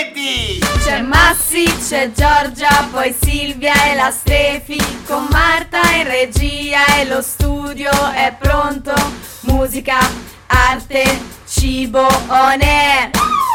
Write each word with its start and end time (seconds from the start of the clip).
complimenti! 0.00 0.58
C'è 0.82 1.00
Massi, 1.02 1.64
c'è 1.64 2.10
Giorgia, 2.12 2.88
poi 2.90 3.14
Silvia 3.20 3.90
e 3.90 3.94
la 3.94 4.10
Stefi 4.10 4.78
Con 5.06 5.26
Marta 5.30 5.80
in 5.94 6.04
regia 6.04 6.86
e 6.98 7.06
lo 7.06 7.20
studio 7.20 7.90
è 8.12 8.34
pronto 8.38 8.92
Musica, 9.40 9.98
arte, 10.46 11.04
cibo, 11.46 12.06
on 12.28 12.60
air 12.60 13.10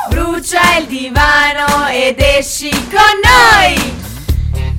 Brucia 0.10 0.78
il 0.78 0.86
divano 0.86 1.88
ed 1.88 2.20
esci 2.20 2.70
con 2.70 3.20
noi! 3.24 4.05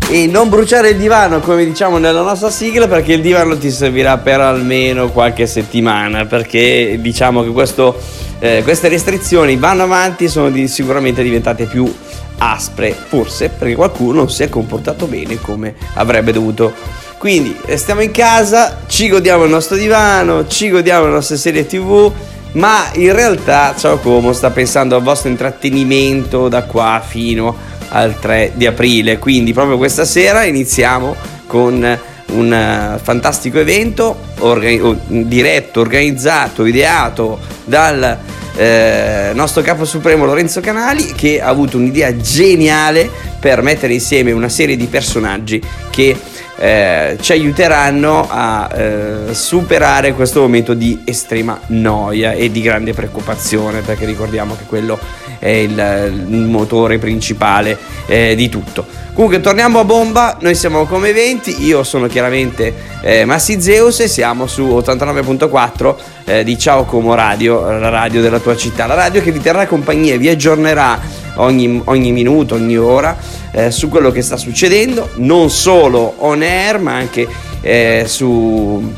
E 0.09 0.29
non 0.29 0.49
bruciare 0.49 0.91
il 0.91 0.99
divano, 0.99 1.41
come 1.41 1.65
diciamo 1.65 1.99
nella 1.99 2.23
nostra 2.23 2.49
sigla, 2.49 2.87
perché 2.87 3.15
il 3.15 3.21
divano 3.21 3.59
ti 3.59 3.73
servirà 3.73 4.17
per 4.19 4.41
almeno 4.41 5.11
qualche 5.11 5.49
settimana, 5.49 6.27
perché 6.27 6.97
diciamo 7.01 7.43
che 7.43 7.51
questo, 7.51 7.99
eh, 8.39 8.63
queste 8.63 8.87
restrizioni 8.87 9.57
vanno 9.57 9.83
avanti 9.83 10.29
sono 10.29 10.49
di, 10.49 10.69
sicuramente 10.69 11.25
diventate 11.25 11.65
più 11.65 11.93
aspre, 12.39 12.95
forse 13.09 13.49
perché 13.49 13.75
qualcuno 13.75 14.19
non 14.19 14.31
si 14.31 14.45
è 14.45 14.49
comportato 14.49 15.07
bene 15.07 15.41
come 15.41 15.75
avrebbe 15.95 16.31
dovuto. 16.31 16.73
Quindi 17.19 17.57
stiamo 17.75 18.03
in 18.03 18.13
casa, 18.13 18.83
ci 18.87 19.09
godiamo 19.09 19.43
il 19.43 19.51
nostro 19.51 19.75
divano, 19.75 20.47
ci 20.47 20.71
godiamo 20.71 21.07
le 21.07 21.13
nostre 21.15 21.37
serie 21.37 21.67
tv, 21.67 22.13
ma 22.53 22.85
in 22.93 23.13
realtà 23.13 23.75
Ciao 23.77 23.99
Como 23.99 24.33
sta 24.33 24.51
pensando 24.51 24.95
al 24.95 25.03
vostro 25.03 25.31
intrattenimento 25.31 26.49
da 26.49 26.63
qua 26.63 27.03
fino 27.05 27.75
al 27.97 28.19
3 28.19 28.53
di 28.55 28.67
aprile. 28.67 29.19
Quindi 29.19 29.53
proprio 29.53 29.77
questa 29.79 30.05
sera 30.05 30.45
iniziamo 30.45 31.17
con 31.47 31.99
un 32.29 32.53
eh, 32.53 32.99
fantastico 33.03 33.59
evento 33.59 34.19
organi- 34.39 34.97
diretto, 35.27 35.81
organizzato, 35.81 36.67
ideato 36.67 37.39
dal 37.65 38.19
eh, 38.57 39.31
nostro 39.35 39.63
capo 39.63 39.85
supremo 39.85 40.25
Lorenzo 40.25 40.61
Canali 40.61 41.13
che 41.13 41.41
ha 41.41 41.49
avuto 41.49 41.77
un'idea 41.77 42.17
geniale 42.17 43.09
per 43.39 43.63
mettere 43.63 43.93
insieme 43.93 44.33
una 44.33 44.49
serie 44.49 44.77
di 44.77 44.87
personaggi 44.87 45.63
che 45.91 46.17
eh, 46.57 47.17
ci 47.21 47.33
aiuteranno 47.33 48.27
a 48.29 48.69
eh, 48.73 49.35
superare 49.35 50.15
questo 50.15 50.41
momento 50.41 50.75
di 50.75 51.03
estrema 51.05 51.61
noia 51.67 52.33
e 52.33 52.51
di 52.51 52.63
grande 52.63 52.93
preoccupazione 52.93 53.81
perché 53.81 54.07
ricordiamo 54.07 54.57
che 54.57 54.65
quello 54.65 54.99
è 55.39 55.49
il, 55.49 56.27
il 56.29 56.47
motore 56.47 56.99
principale 56.99 57.77
eh, 58.07 58.35
di 58.35 58.49
tutto. 58.49 59.05
Comunque 59.13 59.41
torniamo 59.41 59.81
a 59.81 59.85
bomba, 59.85 60.37
noi 60.41 60.55
siamo 60.55 60.85
come 60.85 61.13
20, 61.13 61.65
io 61.65 61.83
sono 61.85 62.07
chiaramente 62.07 62.75
eh, 63.01 63.25
Massi 63.25 63.61
Zeus 63.63 64.01
e 64.01 64.09
siamo 64.09 64.47
su 64.47 64.63
89.4 64.63 65.95
eh, 66.25 66.45
di 66.45 66.59
Ciao 66.59 66.85
Como 66.85 67.15
Radio, 67.15 67.63
la 67.79 67.89
radio 67.89 68.21
della 68.21 68.41
tua 68.41 68.57
città, 68.57 68.87
la 68.87 68.95
radio 68.95 69.23
che 69.23 69.33
vi 69.33 69.41
terrà 69.41 69.67
compagnia 69.67 70.15
e 70.15 70.19
vi 70.19 70.29
aggiornerà 70.29 71.01
ogni, 71.37 71.81
ogni 71.85 72.13
minuto, 72.13 72.55
ogni 72.55 72.77
ora 72.77 73.17
eh, 73.53 73.71
su 73.71 73.89
quello 73.89 74.11
che 74.11 74.23
sta 74.23 74.37
succedendo, 74.37 75.11
non 75.17 75.51
solo 75.51 76.15
on 76.19 76.43
air 76.43 76.79
ma 76.79 76.95
anche 76.95 77.27
eh, 77.61 78.05
su 78.07 78.93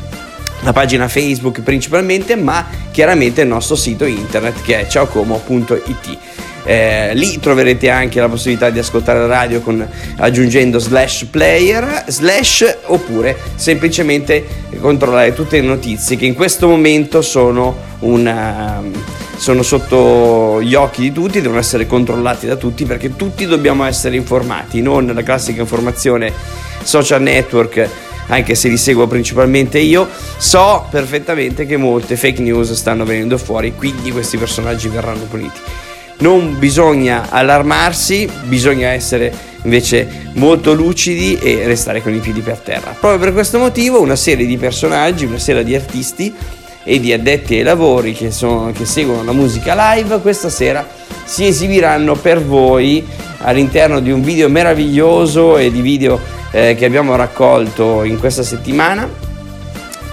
la 0.61 0.73
pagina 0.73 1.07
Facebook 1.07 1.61
principalmente, 1.61 2.35
ma 2.35 2.65
chiaramente 2.91 3.41
il 3.41 3.47
nostro 3.47 3.75
sito 3.75 4.05
internet 4.05 4.61
che 4.61 4.81
è 4.81 4.87
ciaocomo.it. 4.87 6.17
Eh, 6.65 7.11
lì 7.15 7.39
troverete 7.39 7.89
anche 7.89 8.19
la 8.19 8.27
possibilità 8.27 8.69
di 8.69 8.79
ascoltare 8.79 9.19
la 9.19 9.27
radio 9.27 9.61
con, 9.61 9.87
aggiungendo 10.17 10.77
slash 10.77 11.25
player 11.31 12.03
slash 12.07 12.77
oppure 12.87 13.37
semplicemente 13.55 14.45
controllare 14.79 15.33
tutte 15.33 15.59
le 15.61 15.65
notizie 15.65 16.17
che 16.17 16.25
in 16.25 16.35
questo 16.35 16.67
momento 16.67 17.21
sono, 17.21 17.75
una, 17.99 18.83
sono 19.39 19.63
sotto 19.63 20.61
gli 20.61 20.75
occhi 20.75 21.01
di 21.01 21.11
tutti, 21.13 21.39
devono 21.39 21.59
essere 21.59 21.87
controllati 21.87 22.45
da 22.45 22.57
tutti 22.57 22.83
perché 22.83 23.15
tutti 23.15 23.45
dobbiamo 23.45 23.85
essere 23.85 24.17
informati, 24.17 24.81
non 24.81 25.09
la 25.13 25.23
classica 25.23 25.61
informazione 25.61 26.33
social 26.83 27.21
network 27.21 27.89
anche 28.27 28.53
se 28.53 28.67
li 28.67 28.77
seguo 28.77 29.07
principalmente 29.07 29.79
io, 29.79 30.07
so 30.37 30.85
perfettamente 30.91 31.65
che 31.65 31.77
molte 31.77 32.17
fake 32.17 32.41
news 32.41 32.73
stanno 32.73 33.05
venendo 33.05 33.37
fuori, 33.37 33.73
quindi 33.73 34.11
questi 34.11 34.37
personaggi 34.37 34.87
verranno 34.89 35.23
puniti 35.23 35.59
non 36.19 36.59
bisogna 36.59 37.29
allarmarsi, 37.29 38.29
bisogna 38.43 38.89
essere 38.89 39.33
invece 39.63 40.31
molto 40.33 40.73
lucidi 40.73 41.37
e 41.37 41.65
restare 41.65 42.01
con 42.01 42.13
i 42.13 42.19
piedi 42.19 42.41
per 42.41 42.57
terra. 42.57 42.91
Proprio 42.91 43.19
per 43.19 43.33
questo 43.33 43.57
motivo 43.57 44.01
una 44.01 44.15
serie 44.15 44.45
di 44.45 44.57
personaggi, 44.57 45.23
una 45.23 45.37
serie 45.37 45.63
di 45.63 45.75
artisti 45.75 46.33
e 46.83 46.99
di 46.99 47.13
addetti 47.13 47.55
ai 47.55 47.63
lavori 47.63 48.13
che, 48.13 48.31
sono, 48.31 48.71
che 48.71 48.85
seguono 48.85 49.23
la 49.23 49.33
musica 49.33 49.93
live 49.93 50.19
questa 50.19 50.49
sera 50.49 50.87
si 51.25 51.45
esibiranno 51.45 52.15
per 52.15 52.43
voi 52.43 53.05
all'interno 53.39 53.99
di 53.99 54.11
un 54.11 54.21
video 54.21 54.49
meraviglioso 54.49 55.57
e 55.57 55.71
di 55.71 55.81
video 55.81 56.19
eh, 56.51 56.75
che 56.75 56.85
abbiamo 56.85 57.15
raccolto 57.15 58.03
in 58.03 58.19
questa 58.19 58.43
settimana 58.43 59.07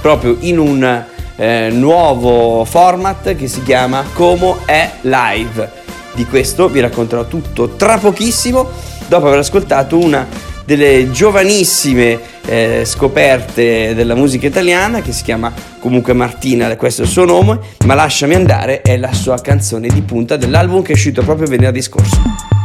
proprio 0.01 0.37
in 0.41 0.59
un 0.59 1.05
eh, 1.37 1.69
nuovo 1.71 2.65
format 2.65 3.35
che 3.35 3.49
si 3.49 3.63
chiama 3.63 4.05
Como 4.13 4.59
è 4.65 4.91
Live. 5.03 5.85
Di 6.15 6.25
questo 6.25 6.69
vi 6.69 6.81
racconterò 6.81 7.27
tutto 7.27 7.71
tra 7.71 7.99
pochissimo, 7.99 8.69
dopo 9.07 9.27
aver 9.27 9.41
ascoltato 9.41 9.99
una 9.99 10.27
delle 10.67 11.11
giovanissime 11.13 12.19
eh, 12.45 12.83
scoperte 12.85 13.95
della 13.95 14.15
musica 14.15 14.47
italiana 14.47 15.01
che 15.01 15.13
si 15.13 15.23
chiama 15.23 15.53
comunque 15.79 16.13
Martina, 16.13 16.75
questo 16.77 17.03
è 17.03 17.05
il 17.05 17.11
suo 17.11 17.25
nome, 17.25 17.59
ma 17.87 17.95
lasciami 17.95 18.35
andare 18.35 18.83
è 18.83 18.97
la 18.97 19.13
sua 19.13 19.41
canzone 19.41 19.89
di 19.89 20.03
punta 20.03 20.37
dell'album 20.37 20.83
che 20.83 20.93
è 20.93 20.95
uscito 20.95 21.23
proprio 21.23 21.47
venerdì 21.47 21.81
scorso. 21.81 22.56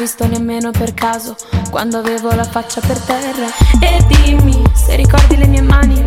Visto 0.00 0.26
nemmeno 0.26 0.70
per 0.70 0.94
caso 0.94 1.36
quando 1.70 1.98
avevo 1.98 2.32
la 2.32 2.44
faccia 2.44 2.80
per 2.80 2.98
terra. 3.00 3.48
E 3.80 4.02
dimmi 4.06 4.62
se 4.72 4.96
ricordi 4.96 5.36
le 5.36 5.46
mie 5.46 5.60
mani. 5.60 6.02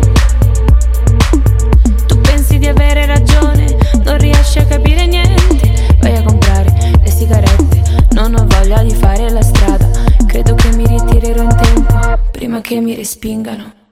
Tu 2.06 2.20
pensi 2.20 2.58
di 2.58 2.66
avere 2.66 3.06
ragione, 3.06 3.76
non 4.02 4.18
riesci 4.18 4.58
a 4.58 4.64
capire 4.64 5.06
niente. 5.06 5.96
Vai 6.00 6.16
a 6.16 6.22
comprare 6.24 6.74
le 7.00 7.10
sigarette, 7.10 7.82
non 8.10 8.34
ho 8.34 8.44
voglia 8.48 8.82
di 8.82 8.94
fare 8.94 9.30
la 9.30 9.42
strada. 9.42 9.88
Credo 10.26 10.56
che 10.56 10.72
mi 10.72 10.86
ritirerò 10.86 11.42
in 11.42 11.56
tempo 11.56 12.18
prima 12.32 12.60
che 12.60 12.80
mi 12.80 12.96
respingano. 12.96 13.83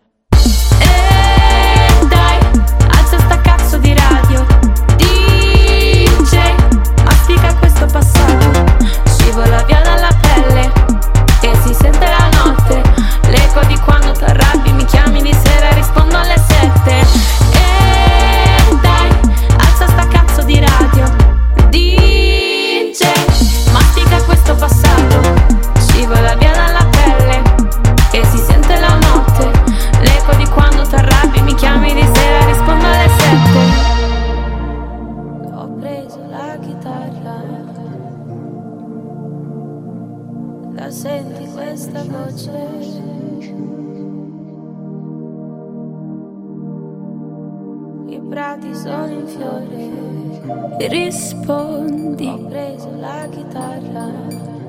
Prati 48.33 48.75
sono 48.75 49.09
in 49.09 49.27
fiore. 49.27 50.89
Rispondi. 50.89 52.27
Ho 52.27 52.47
preso 52.47 52.91
la 52.99 53.29
chitarra. 53.31 54.11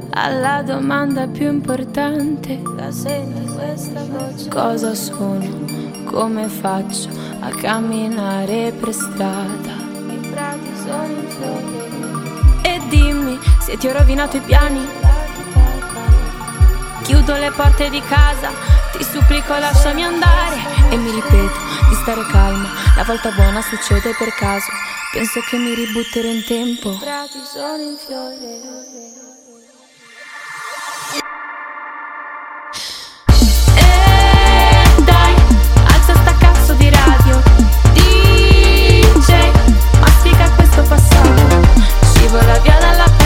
Alla 0.09 0.61
domanda 0.63 1.27
più 1.27 1.49
importante. 1.49 2.61
La 2.75 2.91
senti 2.91 3.45
questa 3.53 4.01
voce. 4.03 4.49
Cosa 4.49 4.93
sono? 4.93 5.45
Come 6.03 6.49
faccio 6.49 7.07
a 7.39 7.49
camminare 7.51 8.73
per 8.77 8.93
strada? 8.93 9.71
I 10.09 10.27
prati 10.29 10.69
sono 10.75 11.05
in 11.05 11.27
fiore. 11.29 12.61
E 12.63 12.81
dimmi 12.89 13.39
se 13.61 13.77
ti 13.77 13.87
ho 13.87 13.93
rovinato 13.93 14.35
i 14.35 14.41
piani 14.41 15.02
Chiudo 17.43 17.49
le 17.49 17.51
porte 17.51 17.89
di 17.89 18.01
casa, 18.01 18.51
ti 18.95 19.03
supplico 19.03 19.53
lasciami 19.57 20.03
andare 20.03 20.55
e 20.89 20.95
mi 20.95 21.11
ripeto 21.11 21.59
di 21.89 21.95
stare 22.01 22.25
calma. 22.31 22.69
La 22.95 23.03
volta 23.03 23.31
buona 23.31 23.61
succede 23.61 24.15
per 24.17 24.33
caso. 24.33 24.71
Penso 25.11 25.41
che 25.41 25.57
mi 25.57 25.73
ributterò 25.75 26.29
in 26.29 26.43
tempo. 26.45 26.97
Prati 26.97 27.39
sono 27.43 27.81
in 27.81 27.97
fiore. 27.97 28.91
scivola 42.33 42.57
via 42.59 42.77
dalla 42.79 43.22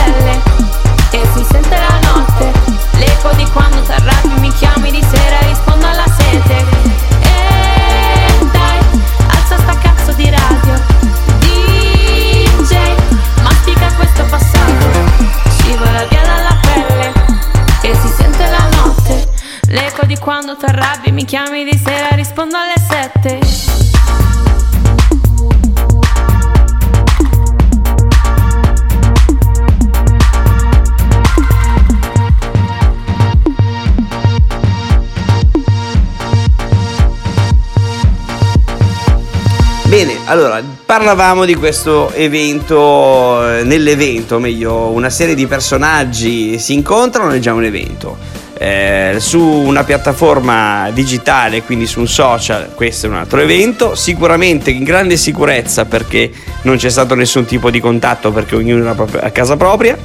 allora 40.28 40.62
parlavamo 40.86 41.46
di 41.46 41.56
questo 41.56 42.12
evento, 42.12 43.50
eh, 43.50 43.64
nell'evento, 43.64 44.40
meglio, 44.40 44.90
una 44.90 45.10
serie 45.10 45.36
di 45.36 45.48
personaggi 45.48 46.60
si 46.60 46.74
incontrano, 46.74 47.32
è 47.32 47.40
già 47.40 47.54
un 47.54 47.64
evento. 47.64 48.18
Eh, 48.60 49.16
su 49.20 49.40
una 49.40 49.84
piattaforma 49.84 50.90
digitale, 50.92 51.62
quindi 51.62 51.86
su 51.86 52.00
un 52.00 52.08
social, 52.08 52.74
questo 52.74 53.06
è 53.06 53.10
un 53.10 53.16
altro 53.16 53.40
evento, 53.40 53.96
sicuramente 53.96 54.72
in 54.72 54.84
grande 54.84 55.16
sicurezza 55.16 55.86
perché 55.86 56.32
non 56.64 56.76
c'è 56.76 56.90
stato 56.90 57.14
nessun 57.14 57.46
tipo 57.46 57.70
di 57.70 57.80
contatto 57.80 58.32
perché 58.32 58.56
ognuno 58.56 58.90
era 58.92 59.22
a 59.22 59.30
casa 59.30 59.56
propria. 59.56 59.98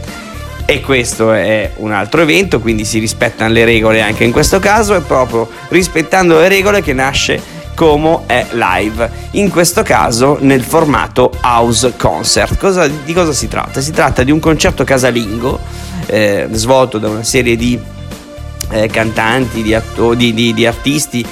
E 0.65 0.81
questo 0.81 1.33
è 1.33 1.73
un 1.79 1.91
altro 1.91 2.21
evento, 2.21 2.61
quindi 2.61 2.85
si 2.85 3.01
rispettano 3.01 3.53
le 3.53 3.65
regole 3.65 4.01
anche 4.01 4.23
in 4.23 4.31
questo 4.31 4.61
caso, 4.61 4.95
è 4.95 5.01
proprio 5.01 5.49
rispettando 5.69 6.39
le 6.39 6.49
regole 6.49 6.81
che 6.81 6.93
nasce 6.93 7.52
Como 7.75 8.25
è 8.27 8.47
live, 8.53 9.11
in 9.33 9.51
questo 9.51 9.83
caso 9.83 10.37
nel 10.41 10.63
formato 10.63 11.33
house 11.43 11.95
concert. 11.97 12.57
Cosa, 12.59 12.87
di 12.87 13.13
cosa 13.13 13.33
si 13.33 13.49
tratta? 13.49 13.81
Si 13.81 13.93
tratta 13.93 14.23
di 14.23 14.31
un 14.31 14.41
concerto 14.41 14.85
casalingo 14.85 15.59
eh, 16.07 16.49
svolto 16.53 16.99
da 16.99 17.09
una 17.09 17.23
serie 17.23 17.57
di 17.57 17.79
eh, 18.71 18.89
cantanti, 18.89 19.63
di, 19.63 19.75
atto- 19.75 20.15
di, 20.15 20.35
di, 20.35 20.53
di 20.53 20.67
artisti 20.67 21.27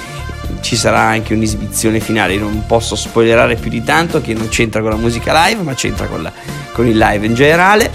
ci 0.61 0.77
sarà 0.77 1.01
anche 1.01 1.35
un'esibizione 1.35 2.01
finale. 2.01 2.37
Non 2.37 2.65
posso 2.67 2.97
spoilerare 2.97 3.57
più 3.57 3.71
di 3.71 3.83
tanto 3.83 4.21
che 4.21 4.35
non 4.35 4.49
c'entra 4.49 4.81
con 4.81 4.91
la 4.91 4.97
musica 4.97 5.47
live, 5.47 5.63
ma 5.63 5.75
c'entra 5.75 6.07
con, 6.07 6.23
la, 6.23 6.33
con 6.73 6.87
il 6.87 6.97
live 6.97 7.27
in 7.27 7.35
generale. 7.35 7.91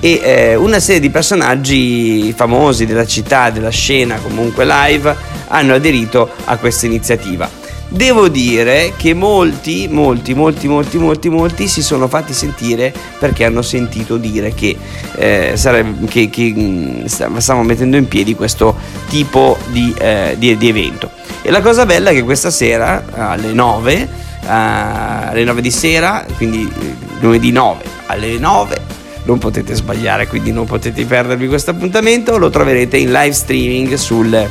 E 0.00 0.20
eh, 0.22 0.54
una 0.54 0.78
serie 0.78 1.00
di 1.00 1.10
personaggi 1.10 2.32
famosi 2.36 2.86
della 2.86 3.06
città, 3.06 3.50
della 3.50 3.70
scena, 3.70 4.16
comunque 4.16 4.64
live, 4.64 5.14
hanno 5.48 5.74
aderito 5.74 6.30
a 6.44 6.56
questa 6.56 6.86
iniziativa. 6.86 7.48
Devo 7.88 8.28
dire 8.28 8.94
che 8.96 9.14
molti, 9.14 9.86
molti, 9.88 10.34
molti, 10.34 10.66
molti, 10.66 10.98
molti, 10.98 11.28
molti 11.28 11.68
si 11.68 11.82
sono 11.82 12.08
fatti 12.08 12.32
sentire 12.32 12.92
perché 13.18 13.44
hanno 13.44 13.62
sentito 13.62 14.16
dire 14.16 14.52
che, 14.54 14.76
eh, 15.14 15.52
sarebbe, 15.54 16.06
che, 16.08 16.28
che 16.28 16.52
mm, 16.54 17.04
stavamo 17.04 17.62
mettendo 17.62 17.96
in 17.96 18.08
piedi 18.08 18.34
questo 18.34 18.76
tipo 19.08 19.56
di, 19.68 19.94
eh, 19.98 20.34
di, 20.36 20.56
di, 20.56 20.68
evento. 20.68 21.10
E 21.42 21.50
la 21.50 21.60
cosa 21.60 21.86
bella 21.86 22.10
è 22.10 22.12
che 22.12 22.24
questa 22.24 22.50
sera 22.50 23.04
alle 23.12 23.52
9, 23.52 23.92
eh, 23.94 24.08
alle 24.48 25.44
9 25.44 25.60
di 25.60 25.70
sera, 25.70 26.26
quindi 26.36 26.68
eh, 26.80 26.94
lunedì 27.20 27.52
9 27.52 27.84
alle 28.06 28.36
9, 28.36 28.80
non 29.26 29.38
potete 29.38 29.74
sbagliare, 29.74 30.26
quindi 30.26 30.50
non 30.50 30.66
potete 30.66 31.04
perdervi 31.04 31.46
questo 31.46 31.70
appuntamento, 31.70 32.36
lo 32.36 32.50
troverete 32.50 32.96
in 32.96 33.12
live 33.12 33.32
streaming 33.32 33.94
sulle 33.94 34.48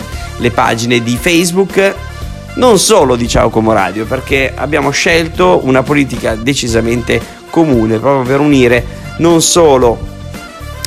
pagine 0.53 1.03
di 1.03 1.17
Facebook 1.19 2.13
non 2.55 2.79
solo 2.79 3.15
di 3.15 3.27
Ciao 3.27 3.49
Como 3.49 3.73
Radio, 3.73 4.05
perché 4.05 4.51
abbiamo 4.53 4.89
scelto 4.91 5.61
una 5.63 5.83
politica 5.83 6.35
decisamente 6.35 7.21
comune, 7.49 7.99
proprio 7.99 8.23
per 8.23 8.39
unire 8.39 8.85
non 9.17 9.41
solo 9.41 10.13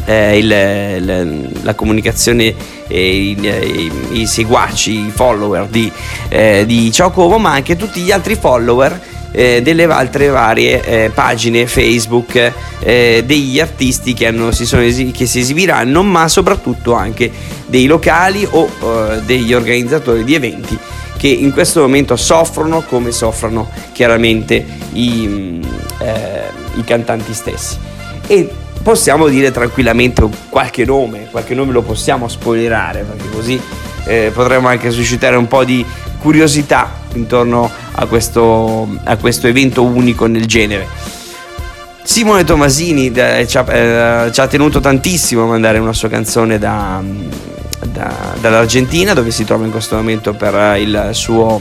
eh, 0.05 0.39
il, 0.39 0.51
il, 0.51 1.61
la 1.63 1.75
comunicazione 1.75 2.55
e 2.87 3.17
i, 3.17 3.93
i, 4.13 4.27
seguaci, 4.27 5.07
i 5.07 5.13
follower 5.15 5.67
di, 5.67 5.91
eh, 6.29 6.65
di 6.67 6.91
Ciao 6.91 7.11
Como, 7.11 7.39
ma 7.39 7.53
anche 7.53 7.77
tutti 7.77 8.01
gli 8.01 8.11
altri 8.11 8.35
follower 8.35 9.01
eh, 9.33 9.61
delle 9.63 9.85
altre 9.85 10.29
varie 10.29 10.83
eh, 10.83 11.11
pagine 11.13 11.67
Facebook 11.67 12.53
eh, 12.81 13.23
degli 13.27 13.61
artisti 13.61 14.15
che, 14.15 14.27
hanno, 14.27 14.53
si 14.53 14.63
esi- 14.77 15.11
che, 15.11 15.27
si 15.27 15.41
esibiranno, 15.41 16.03
ma 16.03 16.29
soprattutto 16.29 16.95
anche 16.95 17.31
dei 17.67 17.85
locali 17.85 18.47
o 18.51 18.67
eh, 18.67 19.21
degli 19.27 19.53
organizzatori 19.53 20.25
di 20.25 20.35
eventi 20.35 20.79
che 21.19 21.27
in 21.27 21.53
questo 21.53 21.81
momento 21.81 22.17
soffrono 22.17 22.83
come 22.83 23.11
soffrono 23.11 23.69
chiaramente 23.93 24.65
i, 24.93 25.27
mm, 25.27 25.63
eh, 25.99 26.43
i 26.77 26.85
cantanti 26.85 27.35
stessi. 27.35 27.77
E 28.27 28.49
possiamo 28.83 29.27
dire 29.27 29.51
tranquillamente 29.51 30.27
qualche 30.49 30.85
nome, 30.85 31.29
qualche 31.31 31.55
nome 31.55 31.73
lo 31.73 31.83
possiamo 31.83 32.29
spoilerare 32.29 33.03
perché 33.03 33.29
così 33.31 33.61
eh, 34.05 34.31
potremo 34.33 34.69
anche 34.69 34.91
suscitare 34.91 35.37
un 35.37 35.49
po' 35.49 35.65
di 35.65 35.85
curiosità 36.21 36.91
intorno 37.15 37.71
a 37.93 38.07
questo, 38.07 38.89
a 39.05 39.17
questo 39.17 39.49
evento 39.49 39.83
unico 39.85 40.27
nel 40.27 40.47
genere. 40.47 40.87
Simone 42.03 42.45
Tomasini 42.45 43.13
eh, 43.13 43.47
ci, 43.47 43.59
ha, 43.59 43.73
eh, 43.75 44.33
ci, 44.33 44.41
ha, 44.41 44.47
tenuto 44.47 44.81
tantissimo 44.81 45.43
a 45.43 45.47
mandare 45.47 45.79
una 45.79 45.93
sua 45.93 46.09
canzone 46.09 46.59
da, 46.59 47.03
da, 47.85 48.35
dall'Argentina 48.41 49.15
dove 49.15 49.31
si 49.31 49.45
trova 49.45 49.65
in 49.65 49.71
questo 49.71 49.97
momento 49.97 50.35
per 50.35 50.55
eh, 50.55 50.81
il 50.81 51.11
suo, 51.13 51.61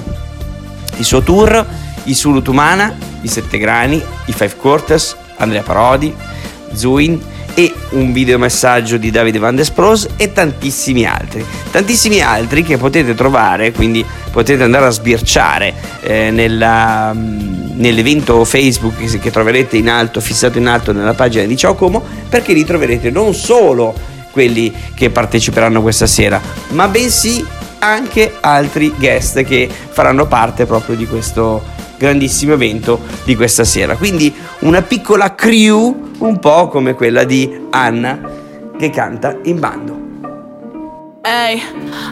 il 0.97 1.05
suo 1.05 1.21
tour, 1.21 1.65
i 2.03 2.13
Sulutumana, 2.13 2.95
i 3.21 3.27
Sette 3.27 3.57
Grani, 3.57 4.01
i 4.25 4.31
Five 4.31 4.55
Quarters, 4.55 5.15
Andrea 5.37 5.61
Parodi, 5.61 6.13
Zuin 6.73 7.21
e 7.53 7.73
un 7.91 8.13
videomessaggio 8.13 8.97
di 8.97 9.09
Davide 9.09 9.39
Van 9.39 9.55
Despros 9.55 10.07
e 10.15 10.31
tantissimi 10.31 11.05
altri. 11.05 11.43
Tantissimi 11.71 12.21
altri 12.21 12.61
che 12.63 12.77
potete 12.77 13.15
trovare, 13.15 13.71
quindi 13.71 14.05
potete 14.31 14.61
andare 14.61 14.85
a 14.85 14.89
sbirciare 14.91 15.73
eh, 16.01 16.29
nella, 16.29 17.11
mm, 17.15 17.79
nell'evento 17.79 18.45
Facebook 18.45 18.97
che, 18.97 19.17
che 19.17 19.31
troverete 19.31 19.75
in 19.75 19.89
alto, 19.89 20.21
fissato 20.21 20.59
in 20.59 20.67
alto 20.67 20.91
nella 20.91 21.15
pagina 21.15 21.45
di 21.45 21.57
Ciao 21.57 21.75
perché 22.29 22.53
lì 22.53 22.63
troverete 22.63 23.09
non 23.09 23.33
solo 23.33 23.95
quelli 24.37 24.71
che 24.93 25.09
parteciperanno 25.09 25.81
questa 25.81 26.05
sera, 26.05 26.39
ma 26.69 26.87
bensì 26.87 27.43
anche 27.79 28.35
altri 28.39 28.93
guest 28.95 29.41
che 29.41 29.67
faranno 29.67 30.27
parte 30.27 30.67
proprio 30.67 30.95
di 30.95 31.07
questo 31.07 31.63
grandissimo 31.97 32.53
evento 32.53 32.99
di 33.23 33.35
questa 33.35 33.63
sera. 33.63 33.95
Quindi 33.95 34.31
una 34.59 34.83
piccola 34.83 35.33
crew, 35.33 36.11
un 36.19 36.37
po' 36.37 36.67
come 36.67 36.93
quella 36.93 37.23
di 37.23 37.65
Anna 37.71 38.19
che 38.77 38.91
canta 38.91 39.39
in 39.45 39.59
bando. 39.59 39.96
Ehi, 41.29 41.61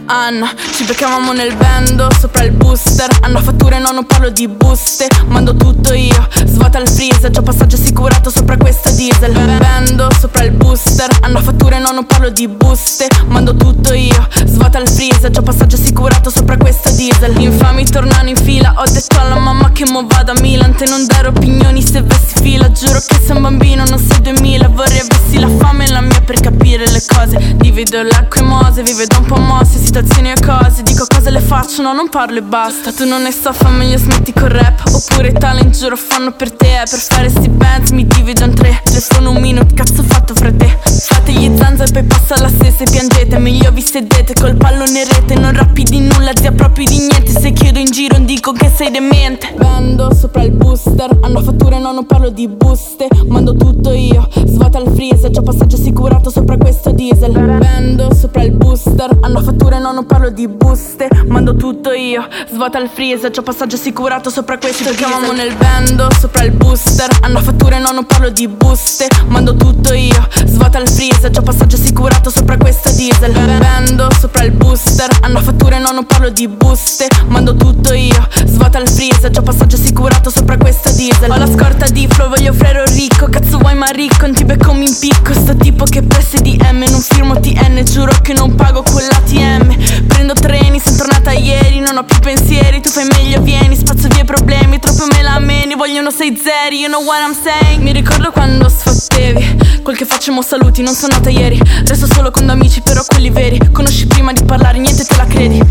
Anna, 0.08 0.52
ci 0.74 0.84
beccavamo 0.84 1.32
nel 1.32 1.56
bando 1.56 2.10
sopra 2.20 2.44
il 2.44 2.52
booster. 2.52 3.10
Hanno 3.22 3.40
fatture, 3.40 3.80
no, 3.80 3.92
non 3.92 4.06
parlo 4.06 4.30
di 4.30 4.46
buste. 4.50 5.08
Mando 5.28 5.56
tutto 5.56 5.94
io, 5.94 6.28
svuota 6.44 6.80
il 6.80 6.90
freezer. 6.90 7.32
Già 7.32 7.42
passaggio 7.42 7.78
assicurato 7.78 8.30
sopra 8.30 8.58
questa 8.58 8.90
diesel. 8.92 9.32
Bando 9.58 10.10
sopra 10.20 10.44
il 10.44 10.52
booster. 10.52 11.10
Hanno 11.22 11.40
fatture, 11.40 11.80
no, 11.80 11.92
non 11.92 12.06
parlo 12.06 12.30
di 12.30 12.46
buste. 12.50 13.08
Mando 13.28 13.56
tutto 13.56 13.94
io, 13.94 14.28
svuota 14.44 14.80
il 14.80 14.90
freezer. 14.90 15.32
Già 15.32 15.42
passaggio 15.42 15.78
assicurato 15.78 16.30
sopra 16.30 16.58
questa 16.58 16.90
diesel. 16.92 17.40
Infami 17.40 17.86
tornano 17.86 18.28
in 18.28 18.36
fila. 18.36 18.74
Ho 18.76 18.84
detto 18.84 19.18
alla 19.18 19.40
mamma 19.40 19.72
che 19.72 19.90
mo 19.90 20.06
vado 20.06 20.34
a 20.34 20.40
Milan. 20.42 20.76
Te 20.76 20.90
non 20.90 21.06
dare 21.06 21.30
opinioni 21.30 21.82
se 21.82 22.02
vessi 22.02 22.34
fila. 22.42 22.70
Giuro 22.70 23.00
che 23.00 23.22
sei 23.26 23.38
un 23.38 23.44
bambino, 23.44 23.86
non 23.86 23.98
sei 23.98 24.20
2000 24.20 24.68
Vorrei 24.68 25.00
avessi 25.00 25.40
la 25.40 25.48
fame 25.58 25.86
e 25.86 25.92
la 25.92 26.02
mia 26.02 26.20
per 26.20 26.42
capire 26.42 26.90
le 26.92 27.02
cose. 27.08 27.56
Divido 27.56 28.04
l'acqua 28.04 28.42
e 28.42 28.44
mose, 28.44 28.84
vive 28.84 29.05
vedo 29.06 29.20
un 29.20 29.26
po' 29.26 29.38
mosse, 29.38 29.78
situazioni 29.80 30.32
e 30.32 30.36
cose. 30.44 30.82
Dico 30.84 31.06
cose 31.08 31.30
le 31.30 31.40
faccio, 31.40 31.82
no 31.82 31.94
non 31.94 32.10
parlo 32.10 32.38
e 32.38 32.42
basta. 32.42 32.92
Tu 32.92 33.06
non 33.06 33.22
ne 33.22 33.32
so, 33.32 33.54
fa 33.54 33.70
meglio 33.70 33.98
smetti 33.98 34.34
col 34.34 34.50
rap. 34.50 34.82
Oppure 34.92 35.32
talent 35.34 35.78
giuro 35.78 35.96
fanno 35.96 36.32
per 36.32 36.52
te. 36.52 36.84
Per 36.90 37.00
fare 37.00 37.30
sti 37.30 37.50
bands 37.50 37.92
mi 37.92 38.06
divido 38.06 38.44
in 38.44 38.54
tre. 38.54 38.82
Telefono 38.84 39.32
un 39.32 39.42
minuto, 39.42 39.74
cazzo 39.74 40.04
fatto 40.04 40.34
fra 40.34 40.52
te 40.52 40.78
Fate 40.86 41.32
gli 41.32 41.52
zanza 41.56 41.84
e 41.84 41.92
poi 41.92 42.04
passa 42.04 42.40
la 42.42 42.50
stessa 42.50 42.84
e 42.84 42.90
piangete. 42.90 43.38
Meglio 43.38 43.72
vi 43.72 43.82
sedete 43.82 44.34
col 44.34 44.56
pallone 44.56 45.04
rete. 45.04 45.36
Non 45.36 45.54
rappi 45.54 45.84
di 45.84 46.00
nulla, 46.00 46.32
zia 46.36 46.52
proprio 46.52 46.86
di 46.86 46.98
niente. 46.98 47.32
Se 47.32 47.52
chiedo 47.52 47.80
in 47.80 47.92
giro 47.92 48.18
dico 48.20 48.52
che 48.52 48.72
sei 48.74 48.92
demente. 48.92 49.54
Vendo 49.58 50.14
sopra 50.14 50.44
il 50.44 50.52
booster 50.52 51.18
Hanno 51.22 51.42
fatture 51.42 51.80
no 51.80 51.92
non 51.92 52.06
parlo 52.06 52.30
di 52.30 52.48
buste. 52.48 53.08
Mando 53.28 53.56
tutto 53.56 53.92
io, 53.92 54.28
svuota 54.46 54.80
il 54.80 54.92
freezer. 54.94 55.30
Già 55.30 55.42
passaggio 55.42 55.76
assicurato 55.76 56.30
sopra 56.30 56.58
questo 56.58 56.92
diesel. 56.92 57.34
Vendo 57.34 58.14
sopra 58.14 58.44
il 58.44 58.52
booster 58.52 58.85
Hanno 59.22 59.42
fatture 59.42 59.80
no 59.80 59.92
non 59.92 60.06
parlo 60.06 60.30
di 60.30 60.48
buste. 60.48 61.10
Mando 61.28 61.56
tutto 61.56 61.92
io, 61.92 62.28
svuota 62.52 62.78
il 62.80 62.88
freezer 62.88 63.32
Già 63.32 63.42
passaggio 63.42 63.76
assicurato 63.76 64.30
sopra 64.30 64.58
questo 64.58 64.92
Ci 64.92 64.96
chiamamo 64.96 65.32
nel 65.32 65.54
bando 65.56 66.08
sopra 66.20 66.44
il 66.44 66.52
booster. 66.52 67.10
Hanno 67.22 67.42
fatture 67.42 67.80
no 67.80 67.92
non 67.92 68.06
parlo 68.06 68.30
di 68.30 68.48
buste. 68.48 69.08
Mando 69.28 69.56
tutto 69.56 69.94
io, 69.94 70.28
svuota 70.46 70.78
il 70.78 70.88
freezer 70.88 71.32
Già 71.32 71.42
passaggio 71.42 71.76
assicurato 71.76 72.30
sopra 72.30 72.58
questo 72.58 72.92
diesel. 72.92 73.32
Vendo 73.32 74.08
sopra 74.20 74.44
il 74.44 74.52
booster. 74.52 75.10
Hanno 75.22 75.42
fatture 75.42 75.80
no 75.80 75.92
non 75.92 76.06
parlo 76.06 76.30
di 76.30 76.48
buste. 76.48 77.08
Mando 77.28 77.56
tutto 77.56 77.94
io, 77.94 78.28
svuota 78.46 78.78
il 78.80 78.88
freezer 78.88 79.32
Già 79.32 79.42
passaggio 79.42 79.78
assicurato 79.78 80.30
sopra 80.30 80.58
questo 80.58 80.92
diesel. 80.92 81.32
Ho 81.32 81.38
la 81.38 81.48
scorta 81.48 81.88
di 81.88 82.08
flow, 82.08 82.30
voglio 82.30 82.54
frero 82.54 82.84
ricco. 82.86 83.28
Cazzo 83.30 83.58
vuoi 83.58 83.76
ma 83.76 83.88
ricco, 83.88 84.28
non 84.28 84.36
ti 84.36 84.46
becco 84.46 84.74
mi 84.74 84.86
impicco. 84.88 85.34
Sto 85.34 85.56
tipo 85.56 85.86
che 85.86 86.04
presse 86.04 86.40
di 86.42 86.56
M 86.72 86.84
Non 86.90 87.02
firmo 87.02 87.40
TN, 87.40 87.84
giuro 87.84 88.14
che 88.22 88.34
non 88.34 88.54
pago 88.56 88.75
quell'ATM 88.84 90.06
Prendo 90.08 90.34
treni, 90.34 90.80
sono 90.80 90.98
tornata 90.98 91.32
ieri 91.32 91.80
Non 91.80 91.98
ho 91.98 92.04
più 92.04 92.20
pensieri, 92.20 92.82
tu 92.82 92.90
fai 92.90 93.06
meglio, 93.06 93.42
vieni 93.42 93.76
Spazzo 93.76 94.08
via 94.08 94.22
i 94.22 94.26
problemi, 94.26 94.75
troppo 94.80 95.06
me 95.12 95.22
la 95.22 95.40
meni 95.40 95.76
Vogliono 95.76 96.12
sei 96.12 96.36
zeri, 96.36 96.80
you 96.80 96.88
know 96.88 97.04
what 97.04 97.20
I'm 97.22 97.34
saying? 97.34 97.82
Mi 97.82 97.92
ricordo 97.92 98.32
quando 98.32 98.70
sfottevi 98.70 99.66
Quel 99.86 99.98
che 99.98 100.06
facciamo 100.06 100.42
saluti, 100.42 100.82
non 100.82 100.96
sono 100.96 101.14
nata 101.14 101.30
ieri. 101.30 101.60
Resto 101.86 102.08
solo 102.12 102.32
con 102.32 102.50
amici, 102.50 102.82
però 102.82 103.04
quelli 103.06 103.30
veri. 103.30 103.60
Conosci 103.72 104.08
prima 104.08 104.34
di 104.34 104.44
parlare, 104.44 104.80
niente 104.80 105.06
te 105.06 105.16
la 105.16 105.26
credi. 105.26 105.62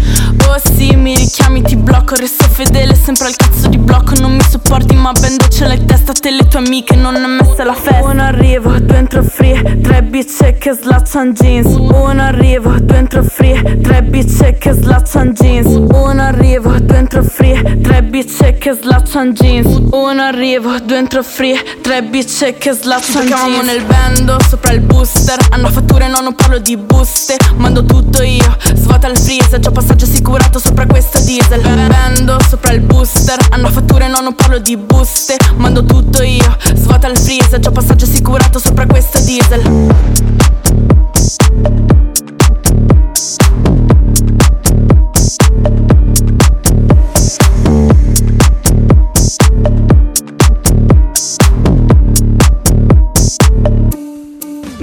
Oh 0.47 0.57
sì, 0.77 0.95
mi 0.95 1.17
richiami, 1.17 1.63
ti 1.63 1.75
blocco. 1.75 2.15
Resto 2.15 2.45
fedele, 2.45 2.95
sempre 2.95 3.27
al 3.27 3.35
cazzo 3.35 3.67
di 3.67 3.77
blocco. 3.77 4.15
Non 4.21 4.37
mi 4.37 4.43
sopporti, 4.49 4.95
ma 4.95 5.11
ben 5.11 5.37
doccia 5.37 5.67
la 5.67 5.77
testa 5.77 6.13
te 6.13 6.31
le 6.31 6.47
tue 6.47 6.61
amiche, 6.61 6.95
non 6.95 7.17
è 7.17 7.27
messa 7.27 7.65
la 7.65 7.75
festa. 7.75 8.05
Uno 8.05 8.23
arrivo, 8.23 8.79
due 8.79 8.97
entro 8.99 9.25
free 9.25 9.81
Tre 9.83 10.03
bitch 10.05 10.59
che 10.59 10.73
slaccian 10.81 11.33
jeans. 11.33 11.75
Uno 11.75 12.23
arrivo, 12.23 12.71
due 12.79 12.97
entro 12.97 13.25
free 13.25 13.81
Tre 13.83 14.03
bitch 14.05 14.59
che 14.59 14.73
slaccian 14.75 15.33
jeans. 15.33 15.67
Uno 15.67 16.23
arrivo, 16.23 16.79
due 16.79 16.97
entro 16.97 17.25
free 17.25 17.81
Tre 17.81 18.03
bitch 18.05 18.59
che 18.59 18.73
slaccian 18.75 18.94
jeans. 19.03 19.67
Uno 19.91 20.23
arrivo, 20.23 20.79
due 20.81 20.99
entro 20.99 21.23
free 21.23 21.57
Tre 21.81 22.03
bitch 22.03 22.59
che 22.59 22.73
slaccian 22.73 23.27
jeans. 23.27 23.65
nel 23.65 23.83
bando, 23.85 24.37
sopra 24.49 24.73
il 24.73 24.81
booster. 24.81 25.39
Hanno 25.51 25.69
fatture, 25.71 26.09
no 26.09 26.21
non 26.21 26.35
parlo 26.35 26.59
di 26.59 26.77
buste. 26.77 27.37
Mando 27.57 27.85
tutto 27.85 28.23
io, 28.23 28.57
svuota 28.75 29.09
il 29.09 29.19
freezer. 29.19 29.61
Già 29.61 29.71
passaggio 29.71 30.05
assicurato 30.05 30.59
sopra 30.59 30.87
questo 30.87 31.19
diesel. 31.21 31.61
Bando, 31.61 32.39
sopra 32.49 32.73
il 32.73 32.81
booster. 32.81 33.39
Hanno 33.51 33.69
fatture, 33.71 34.09
no 34.09 34.21
non 34.21 34.35
parlo 34.35 34.59
di 34.59 34.77
buste. 34.77 35.37
Mando 35.57 35.85
tutto 35.85 36.23
io, 36.23 36.57
svuota 36.75 37.09
il 37.09 37.19
freezer. 37.19 37.59
Già 37.61 37.71
passaggio 37.71 38.05
assicurato 38.05 38.59
sopra 38.59 38.87
questo 38.87 39.19
diesel 39.21 40.34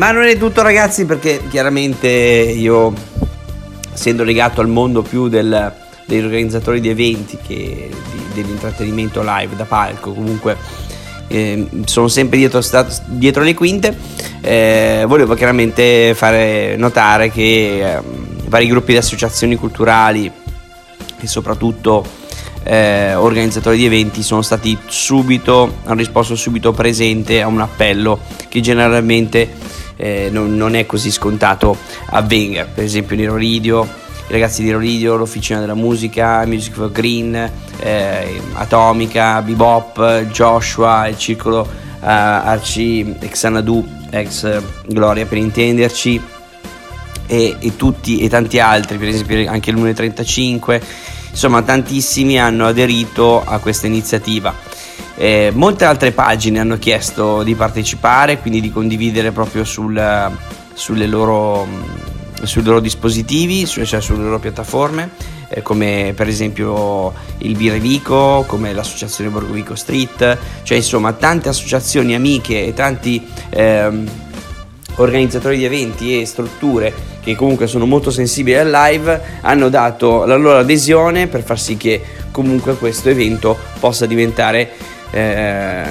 Ma 0.02 0.10
non 0.10 0.24
è 0.24 0.36
tutto 0.36 0.64
ragazzi 0.64 1.06
perché 1.06 1.44
chiaramente 1.48 2.08
io 2.08 2.92
essendo 3.94 4.24
legato 4.24 4.60
al 4.60 4.68
mondo 4.68 5.04
più 5.04 5.28
del, 5.28 5.72
degli 6.08 6.24
organizzatori 6.24 6.82
di 6.82 6.90
eventi 6.90 7.38
che 7.38 7.88
di, 8.12 8.24
dell'intrattenimento 8.34 9.22
live 9.24 9.56
da 9.56 9.66
palco 9.66 10.12
comunque 10.12 10.58
eh, 11.28 11.68
sono 11.86 12.08
sempre 12.08 12.40
dietro, 12.40 12.62
dietro 13.10 13.44
le 13.44 13.54
quinte 13.54 13.96
eh, 14.42 15.04
volevo 15.06 15.36
chiaramente 15.36 16.16
fare 16.16 16.76
notare 16.78 17.30
che 17.30 17.98
eh, 17.98 18.02
vari 18.48 18.66
gruppi 18.66 18.94
di 18.94 18.98
associazioni 18.98 19.56
culturali 19.56 20.32
e 21.20 21.28
soprattutto 21.28 22.04
eh, 22.64 23.14
organizzatori 23.14 23.78
di 23.78 23.86
eventi 23.86 24.24
sono 24.24 24.42
stati 24.42 24.76
subito 24.88 25.76
hanno 25.84 26.00
risposto 26.00 26.36
subito 26.36 26.72
presente 26.72 27.40
a 27.40 27.46
un 27.46 27.62
appello 27.62 28.20
che 28.50 28.62
generalmente 28.62 29.72
eh, 29.96 30.30
non, 30.32 30.56
non, 30.56 30.76
è 30.76 30.86
così 30.86 31.12
scontato 31.12 31.78
avvenga. 32.08 32.66
Per 32.66 32.84
esempio 32.84 33.16
Nero 33.16 33.36
Ridio, 33.36 33.84
i 33.84 34.32
ragazzi 34.32 34.64
di 34.64 34.72
Roridio, 34.72 35.18
l'Officina 35.18 35.60
della 35.60 35.74
Musica, 35.74 36.46
Music 36.46 36.74
for 36.74 36.92
Green, 36.92 37.52
eh, 37.80 38.42
Atomica, 38.54 39.42
Bebop, 39.42 40.28
Joshua, 40.28 41.08
il 41.08 41.18
Circolo 41.18 41.68
eh, 42.02 42.08
Arci 42.08 43.18
Xanadu, 43.20 43.86
ex 44.10 44.62
Gloria 44.86 45.26
per 45.26 45.38
intenderci, 45.38 46.22
e, 47.28 47.56
e, 47.60 47.76
tutti 47.76 48.20
e 48.20 48.30
tanti 48.30 48.60
altri, 48.60 48.98
per 48.98 49.08
esempio 49.10 49.50
anche 49.50 49.72
l'1.35, 49.72 50.82
insomma 51.30 51.62
tantissimi 51.62 52.40
hanno 52.40 52.68
aderito 52.68 53.44
a 53.44 53.60
questa 53.60 53.88
iniziativa. 53.88 54.54
Eh, 55.22 55.52
molte 55.54 55.86
altre 55.86 56.14
pagine 56.14 56.58
hanno 56.58 56.80
chiesto 56.80 57.44
di 57.44 57.54
partecipare, 57.54 58.40
quindi 58.40 58.60
di 58.60 58.72
condividere 58.72 59.32
proprio 59.32 59.64
sul, 59.64 60.32
sulle 60.74 61.06
loro, 61.06 61.68
sui 62.42 62.64
loro 62.64 62.80
dispositivi, 62.80 63.68
cioè 63.68 64.02
sulle 64.02 64.24
loro 64.24 64.40
piattaforme, 64.40 65.12
eh, 65.48 65.62
come 65.62 66.14
per 66.16 66.28
esempio 66.28 67.14
il 67.38 67.56
Vico, 67.56 68.46
come 68.48 68.74
l'associazione 68.74 69.30
Borgovico 69.30 69.76
Street, 69.76 70.40
cioè 70.64 70.78
insomma 70.78 71.14
tante 71.14 71.50
associazioni 71.50 72.16
amiche 72.16 72.66
e 72.66 72.74
tanti 72.74 73.24
ehm, 73.52 74.10
organizzatori 74.96 75.58
di 75.58 75.66
eventi 75.66 76.20
e 76.20 76.26
strutture 76.26 76.92
che 77.22 77.36
comunque 77.36 77.68
sono 77.68 77.86
molto 77.86 78.10
sensibili 78.10 78.58
al 78.58 78.72
live 78.72 79.22
hanno 79.42 79.70
dato 79.70 80.26
la 80.26 80.36
loro 80.36 80.58
adesione 80.58 81.28
per 81.28 81.44
far 81.44 81.60
sì 81.60 81.78
che 81.78 82.02
comunque 82.32 82.74
questo 82.74 83.10
evento 83.10 83.56
possa 83.80 84.08
diventare 84.08 84.92
eh, 85.12 85.84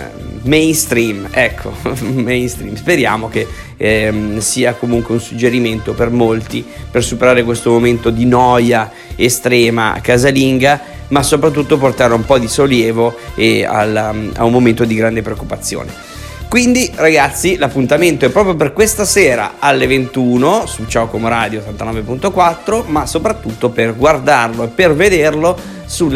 mainstream, 0.43 1.29
ecco, 1.31 1.73
mainstream. 2.13 2.75
Speriamo 2.75 3.29
che 3.29 3.47
ehm, 3.77 4.39
sia 4.39 4.75
comunque 4.75 5.15
un 5.15 5.21
suggerimento 5.21 5.93
per 5.93 6.11
molti 6.11 6.65
per 6.91 7.05
superare 7.05 7.45
questo 7.45 7.71
momento 7.71 8.11
di 8.11 8.27
noia 8.27 8.91
estrema 9.17 9.99
casalinga, 10.01 10.81
ma 11.09 11.23
soprattutto 11.23 11.79
portare 11.79 12.15
un 12.15 12.25
po' 12.25 12.39
di 12.39 12.49
sollievo 12.49 13.15
e 13.35 13.65
alla, 13.65 14.15
a 14.35 14.45
un 14.45 14.53
momento 14.53 14.85
di 14.85 14.95
grande 14.95 15.23
preoccupazione. 15.23 16.09
Quindi 16.51 16.91
ragazzi 16.97 17.57
l'appuntamento 17.57 18.25
è 18.27 18.31
proprio 18.31 18.57
per 18.57 18.73
questa 18.73 19.05
sera 19.05 19.55
alle 19.61 19.87
21 19.87 20.67
su 20.67 20.85
Ciao 20.87 21.07
Como 21.07 21.29
Radio 21.29 21.63
89.4 21.63 22.87
ma 22.87 23.07
soprattutto 23.07 23.69
per 23.69 23.95
guardarlo 23.95 24.65
e 24.65 24.67
per 24.67 24.93
vederlo 24.97 25.57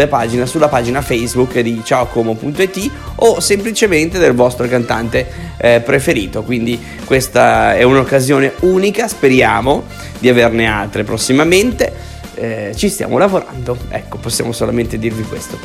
pagine, 0.07 0.47
sulla 0.47 0.69
pagina 0.69 1.03
Facebook 1.03 1.59
di 1.59 1.83
ciaocomo.it 1.85 2.91
o 3.17 3.41
semplicemente 3.41 4.19
del 4.19 4.33
vostro 4.33 4.69
cantante 4.69 5.27
eh, 5.57 5.81
preferito. 5.81 6.45
Quindi 6.45 6.81
questa 7.05 7.75
è 7.75 7.83
un'occasione 7.83 8.53
unica, 8.61 9.09
speriamo 9.09 9.85
di 10.19 10.29
averne 10.29 10.67
altre 10.67 11.03
prossimamente. 11.03 11.93
Eh, 12.35 12.73
ci 12.77 12.89
stiamo 12.89 13.19
lavorando, 13.19 13.77
ecco, 13.89 14.19
possiamo 14.19 14.53
solamente 14.53 14.99
dirvi 14.99 15.23
questo. 15.25 15.59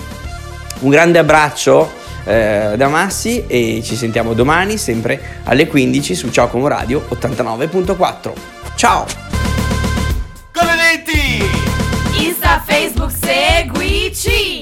Un 0.79 0.89
grande 0.89 1.19
abbraccio 1.19 1.91
eh, 2.23 2.73
da 2.75 2.87
Massi 2.87 3.45
e 3.47 3.81
ci 3.83 3.95
sentiamo 3.95 4.33
domani 4.33 4.77
sempre 4.77 5.19
alle 5.43 5.67
15 5.67 6.15
su 6.15 6.29
Ciaocomo 6.29 6.67
Radio 6.67 7.05
89.4. 7.09 8.31
Ciao! 8.75 9.05
Come 10.51 10.75
Insta, 12.19 12.61
Facebook, 12.65 13.11
se... 13.11 13.58
Peachy! 14.09 14.58